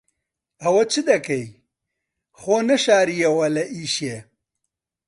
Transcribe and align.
ئەوە 0.61 0.83
چ 0.91 0.93
دەکەی؟ 1.11 1.45
خۆ 2.39 2.55
نەشارییەوە 2.69 3.47
لە 3.55 3.63
ئیشێ. 3.75 4.17